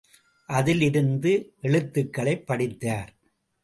[0.47, 1.43] அதில் இருந்த
[1.61, 3.13] எழுத்துகளைப் படித்தார்.